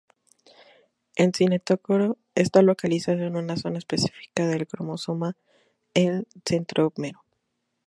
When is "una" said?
3.35-3.55